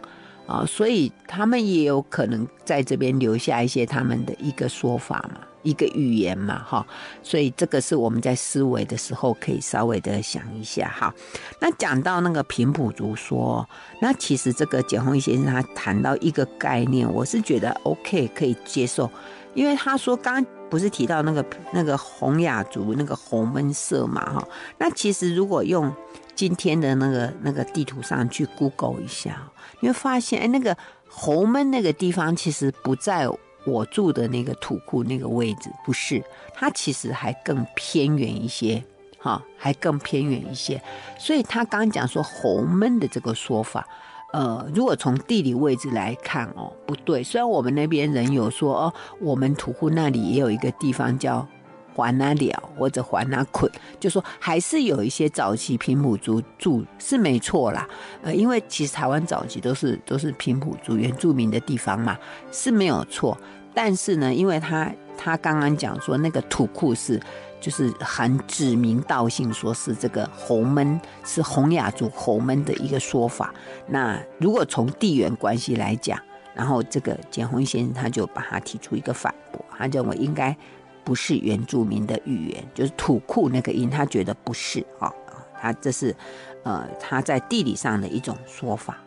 [0.48, 5.42] 啊，所以他们也有可能在这边留下一些他们的一个说法嘛。
[5.64, 6.86] 一个语言嘛，哈，
[7.24, 11.14] 所以这个是我们在思维的时候可以稍微的想一下，哈。
[11.60, 13.68] 那讲到那个平埔族说，
[14.02, 19.10] 那其实这个简弘毅先生他谈到一个概念，我是觉得 OK 可以接受，
[19.54, 24.48] 因为他说刚不是提到那个那个洪雅族那个红闷色嘛，哈。
[24.78, 25.92] 那其实如果用
[26.36, 29.50] 今天的那个那个地图上去 Google 一下，
[29.80, 33.30] 你会发现，哎，那个红闷那个地方其实不在。
[33.66, 36.24] 我住的那个土库那个位置不是，
[36.54, 38.84] 它其实还更偏远一些，
[39.18, 40.82] 哈，还更偏远一些。
[41.18, 43.88] 所以他刚刚讲说红闷的这个说法，
[44.34, 47.24] 呃，如果从地理位置来看哦，不对。
[47.24, 51.48] 虽然我们那边人有说哦，我们土库那里也有一个地方叫。
[51.94, 57.88] 环那了或者还那捆，就说还是有一些早期平埔族住是没错啦，
[58.24, 62.18] 呃，因为其实台湾早期都是都是平埔族原住民的地方嘛，
[62.52, 63.38] 是没有错。
[63.76, 67.20] 但是呢，因为他他刚刚讲说那个土库是
[67.62, 73.54] 就是很指名道姓说是这个洪闷是洪雅族洪闷的一个说法。
[73.88, 76.20] 那如果从地缘关系来讲，
[76.54, 80.56] 然后这个简宏先生他就把他提出一个反驳，他认为应该。
[81.04, 85.12] 不是原住民的语言，就是土库那个音，他觉得不是啊，
[85.60, 86.16] 他这是
[86.64, 88.98] 呃他在地理上的一种说法。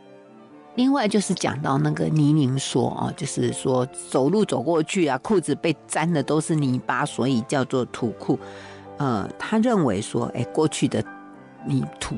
[0.75, 8.39] 另外就是讲到那个泥泞说啊，就是说走路走过去啊，裤子被沾的都是泥巴，所以叫做土库。
[8.99, 11.03] 呃，他认为说，哎，过去的
[11.67, 12.17] 泥土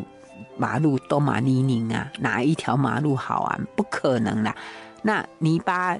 [0.57, 3.59] 马路都马泥泞啊，哪一条马路好啊？
[3.77, 4.57] 不可能啦，
[5.03, 5.97] 那泥巴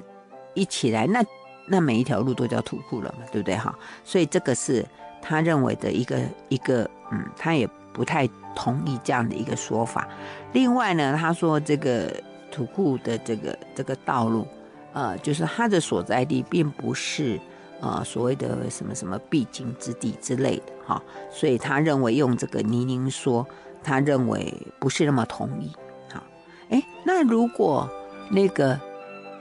[0.53, 1.23] 一起来那。
[1.69, 3.73] 那每一条路都叫土库了嘛，对不对哈？
[4.03, 4.85] 所以这个是
[5.21, 10.07] 他认为的一个一个，嗯，他也不太同意这样的一个说法。
[10.53, 12.11] 另外呢，他说这个
[12.51, 14.47] 土库的这个这个道路，
[14.93, 17.39] 呃，就是他的所在地并不是
[17.81, 23.45] 呃所谓的什么什么必经之地之类的哈，所以他认为用这个泥泞说，
[23.83, 25.71] 他认为不是那么同意。
[26.11, 26.23] 好
[26.69, 27.87] 哎，那如果
[28.31, 28.79] 那个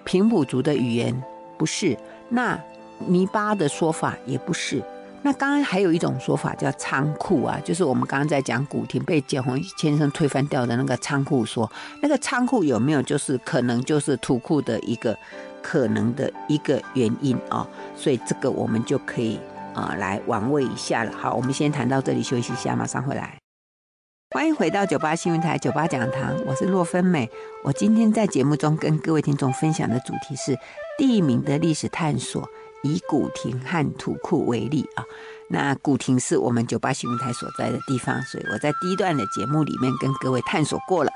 [0.04, 1.22] 平埔族的语言
[1.58, 1.96] 不是，
[2.28, 2.58] 那
[3.06, 4.82] 泥巴的说法也不是。
[5.22, 15.16] 那刚刚还有一种说法叫仓库啊，就是我们刚刚在讲古亭被简宏先生推翻掉的那个仓库说，那个仓库有没有就是可能就是土库的一个
[15.60, 17.66] 可能的一个原因啊？
[17.96, 19.40] 所以这个我们就可以
[19.74, 21.10] 啊、呃、来玩味一下了。
[21.10, 23.37] 好，我们先谈到这里，休息一下，马上回来。
[24.30, 27.30] 欢迎回到九八新闻台九八讲堂，我是洛芬美。
[27.64, 30.54] 我今天在节目中跟各位听众分享的主题是
[30.98, 32.46] 地名的历史探索。
[32.82, 35.02] 以古亭和土库为例啊，
[35.48, 41.10] 那古亭是我们九八新闻台所在的地方，所以我在第一段的节目里面跟各位探索过了。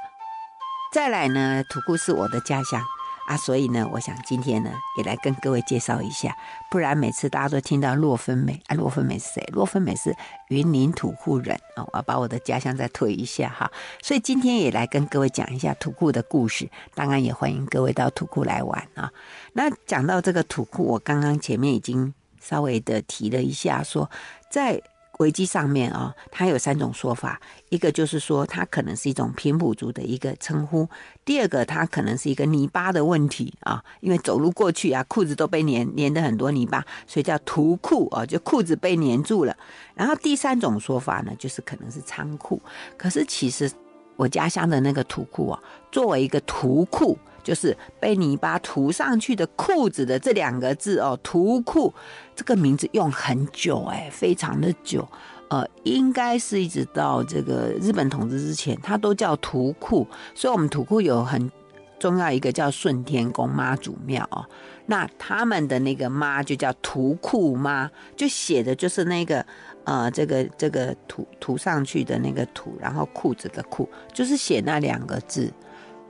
[0.91, 2.83] 再来呢，土库是我的家乡。
[3.27, 6.37] 啊，所以呢，我想今天呢，也来跟各位介绍一下，
[6.71, 9.49] 不然每次大家都听到洛芬美啊，洛芬美是谁？
[9.53, 10.15] 洛芬美是
[10.49, 13.71] 云林土库人啊，我要把我的家乡再推一下哈。
[14.03, 19.13] 所以今天也来跟各位讲一下土库的故事，当然也欢迎各位到土库来玩啊。
[19.53, 24.11] 那讲到这个土库，我刚刚前面已经稍微的提了一下，说
[24.51, 24.83] 在。
[25.23, 30.89] 维基上面啊，它有三种说法，一个就是说它可能是一种平埔族的一个称呼，
[31.25, 39.57] 第二个它可能是一个泥巴的问题啊，因为走路过去啊，裤子都被粘粘的很多泥巴，所以叫土库啊，就裤子被粘住了。
[39.95, 42.61] 然后第三种说法呢，就是可能是仓库，
[42.99, 43.71] 可是其实
[44.17, 47.17] 我家乡的那个土库啊，作为一个土库。
[47.43, 51.93] 就是被泥巴涂上去的裤子的这两个字哦，土库
[52.35, 55.07] 这个名字用很久哎，非常的久，
[55.49, 60.07] 呃，应该是一直到这个日本统治之前，它都叫土库。
[60.35, 61.51] 所以，我们土库有很
[61.99, 64.45] 重要一个叫顺天宫妈祖庙哦，
[64.87, 69.45] 那他们的那个妈就叫土库妈，就写的就是那个
[69.85, 75.53] 呃，这个这个涂涂上去的那个土，然后裤子的裤，就是写那两个字。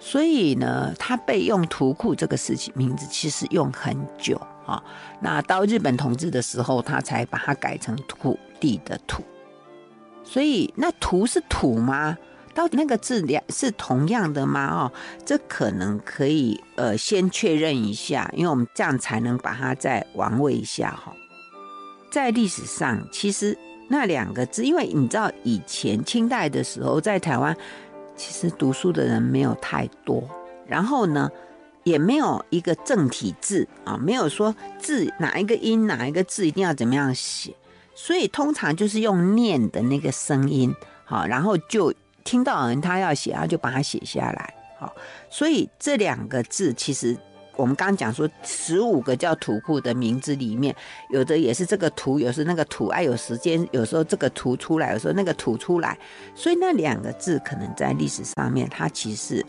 [0.05, 4.37] 所以呢，他被用图库这个事情名字其实用很久
[4.67, 4.83] 啊。
[5.21, 9.23] 那到日本统治的时候，他才把它改成土地的土。
[10.25, 12.19] 所以那土是土吗？
[12.53, 14.67] 到底那个字两是同样的吗？
[14.75, 14.93] 哦，
[15.25, 21.13] 这可能可以呃先确认一下，因为我们这样才能把它再玩味一下哈。
[22.11, 23.57] 在历史上，其实
[23.89, 27.57] 那两个字，因为你知道以前清代的时候，在台湾。
[28.17, 30.23] 其实读书的人没有太多，
[30.67, 31.31] 然后呢，
[31.85, 37.55] 也没有一个正体字啊，没有说字哪一个音哪一个字一定要怎么样写，
[37.95, 41.93] 所以通常就是用念的那个声音，好，然后就
[42.25, 44.95] 听到人他要写，他就把它写下来，好，
[45.31, 47.17] 所以这两个字其实。
[47.57, 50.75] 我们刚讲说，十五个叫土库的名字里面，
[51.11, 55.99] 有的也是这个土，有时那个土，哎，有时间，有时候这个土出来，有时候那个土出来，
[56.35, 59.45] 所以那两个字可能在历史上面，它其实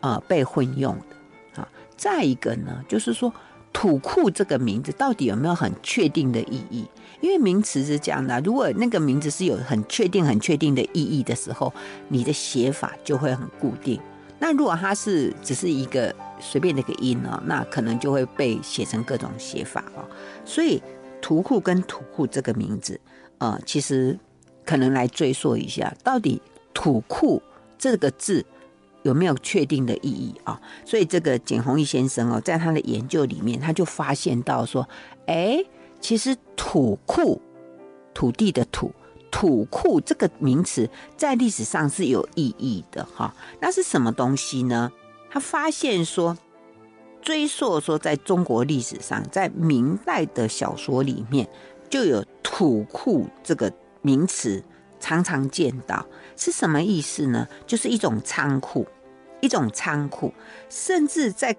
[0.00, 1.68] 呃被混用的啊。
[1.96, 3.32] 再一个呢，就是说
[3.72, 6.86] 土库这个名字到底有没有很确定的意义？
[7.20, 11.72] 因为名词是这样的，如果那个名字是有很确定、很确定的意义的时候，
[12.08, 14.00] 你的写法就会很固定。
[14.42, 20.02] 那如果它是只是一个随便的一个音哦，那可能就会被写成各种写法哦。
[20.44, 20.82] 所以
[21.20, 23.00] 土库跟土库这个名字，
[23.38, 24.18] 呃，其实
[24.66, 26.42] 可能来追溯一下，到底
[26.74, 27.40] 土库
[27.78, 28.44] 这个字
[29.04, 30.60] 有没有确定的意义啊？
[30.84, 34.88] 所以这个简宏毅先生哦，在他的研究里面，他就发现到说，
[35.26, 35.64] 哎，
[36.00, 37.40] 其实土库，
[38.12, 38.90] 土地的土。
[39.32, 44.92] 土库这个名词在历史上是有意义的哈，那是什么东西呢？
[45.30, 46.36] 他发现说，
[47.20, 51.48] 追溯说，在中国历史上，在明代的小说里面
[51.90, 54.62] 就有土库这个名词，
[55.00, 57.48] 常常见到，是什么意思呢？
[57.66, 58.86] 就是一种仓库，
[59.40, 60.32] 一种仓库，
[60.68, 61.56] 甚至在。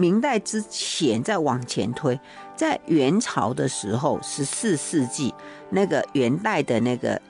[0.00, 2.20] 明代之前，再往前推，
[2.54, 5.34] 在元朝的时候，十四世纪
[5.70, 7.20] 那个元代的那个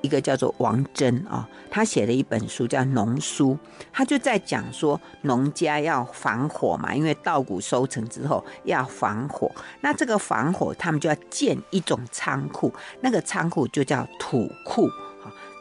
[0.00, 3.52] 一个叫做王珍啊，他写了一本书叫《农书》，
[3.92, 14.88] 他就在讲说农家要防火嘛，因为稻谷收成之后要防火，那这个防火他们就要建一种仓库，那个仓库就叫土库，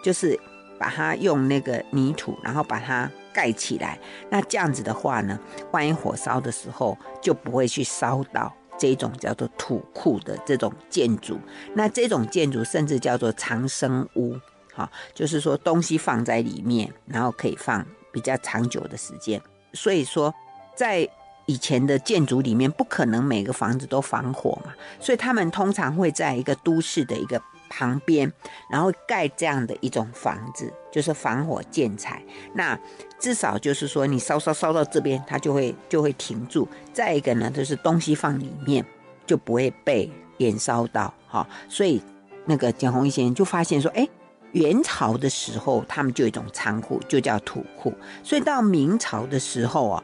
[0.03, 0.39] 就是
[0.77, 3.09] 把它用那个泥土，然后把它。
[3.35, 3.97] 盖起来，
[4.29, 5.39] 那这样子的话呢，
[5.71, 11.39] 万一火烧的时候就不会去烧到这种叫做土库的这种建筑。
[11.73, 14.35] 那这种建筑甚至叫做长生屋，
[14.73, 19.41] 好，就是说东西放在里面，然后可以放比较长久的时间。
[19.73, 20.33] 所以说，
[20.75, 21.07] 在
[21.45, 27.41] 以前的建筑里面，不可能每个房子都防火嘛，所以他们通常会在一个都市的一个
[27.75, 28.31] 旁边，
[28.69, 32.21] 然后盖这样的一种房子，就是防火建材。
[32.53, 32.79] 那
[33.19, 36.67] 至少就是说，你烧烧烧到这边，它就会就会停住。
[36.93, 38.85] 再一个呢，就是东西放里面
[39.25, 41.11] 就不会被燃烧到。
[41.27, 41.99] 哈，所以
[42.45, 44.07] 那个简弘毅先生就发现说，哎，
[44.51, 47.91] 元朝的时候他们就有一种仓库，就叫土库。
[48.23, 50.03] 所以到明朝的时候啊。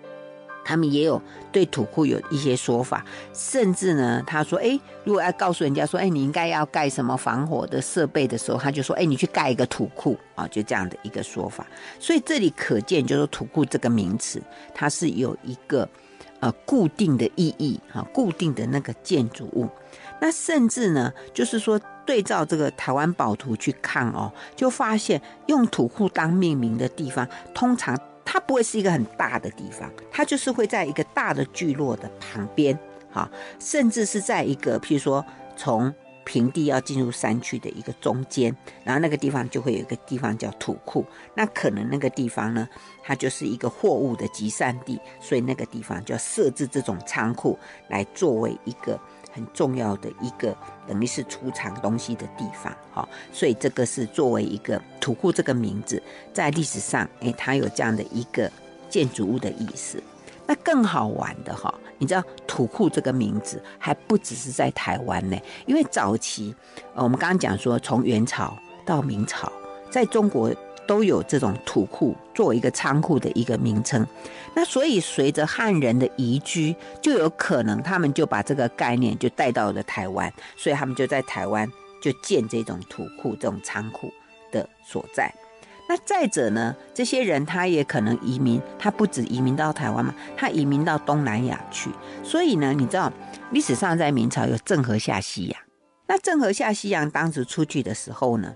[0.70, 1.20] 他们也有
[1.52, 3.04] 对土库有一些说法，
[3.34, 11.66] 甚至呢，他说：“哎，如果要告诉人家说，哎，你应该要盖什么防火的设备的时候，他就说：哎，你去盖一个土库啊，就这样的一个说法。
[12.00, 14.40] 所以这里可见，就是土库这个名词，
[14.76, 15.90] 它是有一个
[16.40, 19.68] 呃固定的意义啊，固定的那个建筑物。
[20.22, 28.00] 那甚至呢，就是说对照这个台湾宝图去看哦，就发现用土库当命名的地方，通常。
[28.32, 32.78] 它不会是一个很大的地方，它就是会在一个大的聚落的旁边，
[33.12, 33.28] 哈，
[33.58, 35.26] 甚至是在一个，譬如说
[35.58, 35.92] 从
[36.24, 41.04] 平地要进入山区的一个中间，然后那个地方就会有一个地方叫土库，
[41.34, 42.70] 那可能那个地方呢，
[43.02, 47.58] 它就是一个货物的集散地，所以那个地方就要设置这种仓库
[47.88, 49.00] 来作为一个。
[49.40, 50.54] 很重要的一个，
[50.86, 56.02] 等于是储藏东西的地方，哈，所以这个是作为一个土库这个名字，
[56.34, 58.52] 在历史上，哎，它有这样的一个
[58.90, 60.04] 建筑物的意思。
[60.46, 66.54] 那更好玩的哈，你知道土库这个名字还不只是在台湾呢，因为早期
[66.94, 69.50] 呃，我们刚刚讲说，从元朝到明朝，
[69.90, 70.54] 在中国。
[70.90, 74.04] 都有这种土库作为一个仓库的一个名称，
[74.56, 81.72] 那所以随着汉人的移居，就有可能他们就把这个概念就带到了台湾，所以他们就在台湾
[82.02, 84.12] 就建这种土库、这种仓库
[84.52, 85.32] 的所在。
[85.88, 91.92] 那再者呢，这些人他也可能移民，他不止移民到台湾嘛，他移民到东南亚去。
[92.24, 93.14] 所以呢，你知道
[93.52, 95.62] 历史上在明朝有郑和下西洋，
[96.08, 98.56] 那郑和下西洋当时出去的时候呢，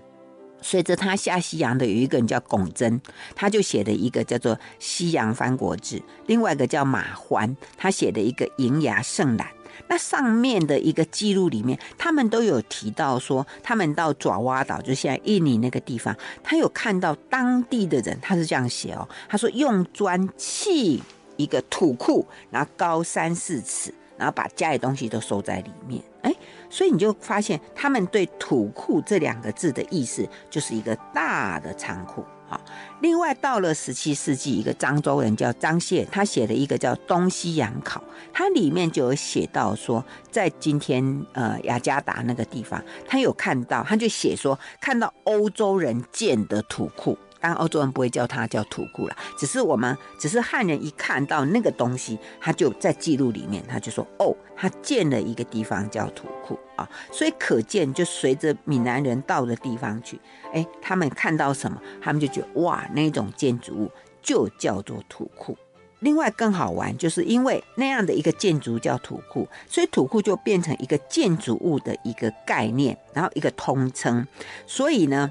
[0.64, 2.98] 随着他下西洋的有一个人叫龚真，
[3.34, 9.46] 他就写了一个叫做《西洋番国志》，另外一个叫马环，他写的一个《瀛崖胜览》。
[9.88, 21.02] 那上面的一个记录里面，他们都有提到说，他们到爪哇岛，就现在印尼那个地方，他有看到当地的人，他是这样写哦，他说用砖砌
[21.36, 26.34] 一个土库，然后高三四尺，然后把家里东西都收在里面，哎。
[26.70, 32.24] 所以你就发现，他们对“土库”这两个字的意思，就是一个大的仓库。
[32.48, 32.60] 好，
[33.00, 38.00] 另外到了十七世纪，一个漳州人叫张燮，他写了一个叫《东西洋考》，
[38.32, 47.16] 它里面就有写到说，在今天呃雅加达那个地方，他有看到，他就写说看到欧洲人建的土库。
[47.44, 60.18] 当然，欧洲人不会叫它叫土库了，只是我们，只是汉人一看到那个东西，他就在记录里面，他就说：“哦，他建了一个地方叫土库啊。”所以可见，就随着闽南人到的地方去，
[60.54, 63.90] 哎，他们看到什么，他们就觉得哇，那种建筑物
[64.22, 65.54] 就叫做土库。
[65.98, 74.26] 另外更好玩，就是因为那样的一个建筑叫土库，所以土库就变成一个建筑物的一个概念，然后一个通称。
[74.66, 75.30] 所以呢，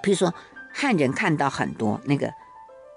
[0.00, 0.32] 比如说。
[0.80, 2.32] 汉人看到很多那个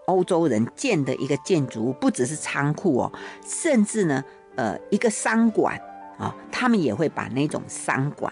[0.05, 3.11] 欧洲人建的一个建筑物，不只是仓库哦，
[3.45, 4.23] 甚至呢，
[4.55, 5.77] 呃，一个商馆
[6.17, 8.31] 啊、他们也会把那种商馆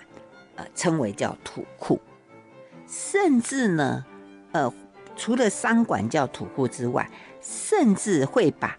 [0.56, 2.00] 呃称为叫土库，
[2.88, 4.06] 甚至呢，
[4.54, 4.74] 呃，
[5.18, 7.10] 除了商馆叫土库之外，
[7.42, 8.78] 甚至会把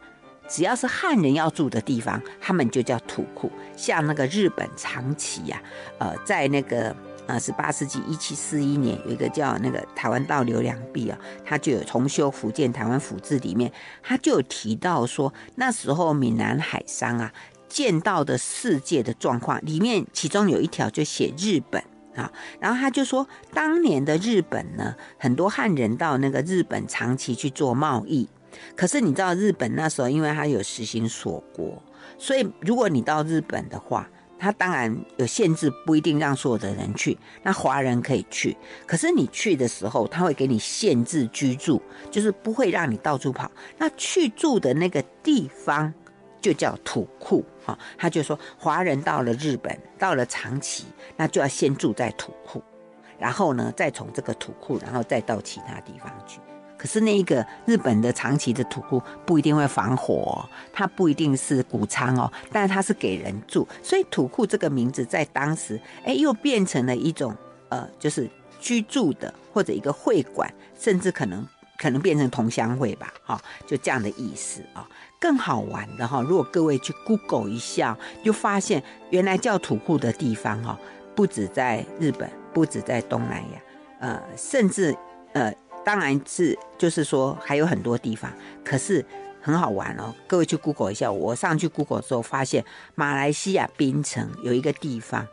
[0.48, 5.60] 只要是汉人要住的地方，他们就叫土库，像那个日本长崎呀、
[5.98, 6.96] 啊，呃，在那个。
[7.32, 13.72] 啊，十八世纪一七四一年，有一个叫那个台湾道刘良弼啊，他就有重修福建台湾府志里面，
[14.02, 17.32] 他就有提到说，那时候闽南海商啊
[17.70, 21.82] 见到的世界的状况里面，其中有一条就写日本
[22.14, 22.30] 啊，
[22.60, 28.28] 然后他就说，当年的日本呢，很多汉人到那个日本长期去做贸易，
[28.76, 31.82] 可是你知道日本那时候，因为他有实行锁国，
[32.18, 34.06] 所以如果你到日本的话，
[34.42, 37.16] 他当然有限制，不一定让所有的人去。
[37.44, 41.80] 那华人可以去，可是你去的时候，他会给你限制居住，
[42.10, 43.48] 就是不会让你到处跑。
[43.78, 45.94] 那去住的那个地方
[46.40, 50.86] 就叫土库，哈，他就说华人到了日本，到了长崎，
[51.16, 52.60] 那就要先住在土库，
[53.20, 56.40] 然后呢，再从这个土库，然后再到其他地方去。
[56.82, 67.32] 可是那一个日本的长崎的土库不一定会防火哦，它不一定是谷仓哦，但是它是给人住，所以土库这个名字在当时，哎，又变成了一种
[67.68, 68.28] 呃，就是
[68.58, 71.46] 居住的或者一个会馆，甚至可能
[71.78, 74.84] 可能变成同乡会吧，哈，就这样的意思啊。
[75.20, 80.76] 更好玩的哈，如果各位去 Google 一下，就发现原来叫土库的地方哈，
[81.14, 83.60] 不止在日本，不止在东南亚，
[84.00, 84.92] 呃，甚至
[85.32, 85.54] 呃，
[85.84, 88.32] 当然是就是说还有很多地方，
[88.64, 89.04] 可是
[89.40, 90.14] 很好玩哦。
[90.26, 92.64] 各位去 Google 一下，我上去 Google 之后发现，
[92.94, 95.26] 马来西亚槟城有一个地方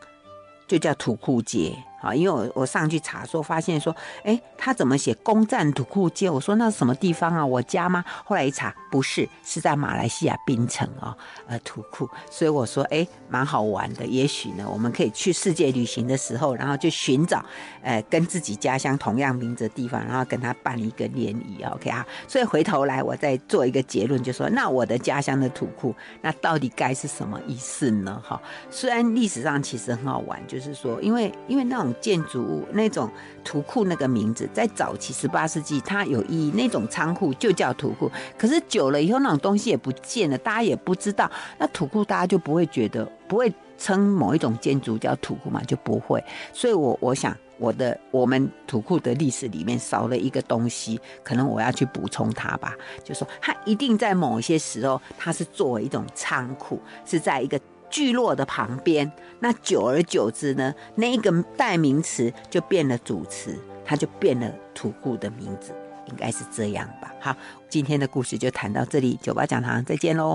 [0.67, 1.77] 就叫土库街。
[2.01, 3.93] 好，因为我我上去查说，发现说，
[4.23, 6.29] 哎，他怎么写攻占土库街？
[6.29, 7.45] 我说那是什么地方啊？
[7.45, 8.05] 我家吗？
[8.23, 11.13] 后来一查，不是，是在马来西亚槟城哦，
[11.47, 12.09] 呃，土库。
[12.31, 14.05] 所以我说，哎，蛮好玩的。
[14.05, 17.43] 也许呢，我们可以去世界旅行的时候，然后就寻找，
[17.81, 21.61] 呃，跟自己家乡同样名字的地方，然后跟他办一个联谊。
[21.63, 28.21] OK 啊，所以回头来，我再做一个结论，就说，那我的家乡的土库，那到底该是什么意思呢？
[28.25, 31.88] 哈，虽然历史上其实很好玩，就是说，因为因为那种。
[32.01, 33.09] 建筑物那种
[33.43, 36.51] 土库那个名字，在早期十八世纪，它有意义。
[36.55, 38.11] 那种仓库就叫土库。
[38.37, 41.29] 可是久了以后，那种东西也不见了，大家也不知道。
[41.57, 46.23] 那土库大家就不会觉得，不会称某一种建筑叫土库嘛，就不会。
[46.53, 52.75] 所以我我想，我的我们土库的历史里面少了一个东西，可能我要去补充它吧。
[53.03, 57.59] 就说它一定在某一些时候，它是作为一种仓库，是在一个。
[57.89, 65.73] 聚落的旁边，那久而久之呢，那一个代名词就变了主词，它就变了土库的名字，
[66.07, 67.13] 应该是这样吧。
[67.19, 67.35] 好，
[67.67, 70.27] 今天的故事就谈到这里，酒吧讲堂再见喽。